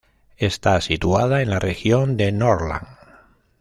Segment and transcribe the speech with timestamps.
[0.39, 2.87] Está situada en la región de Norrland.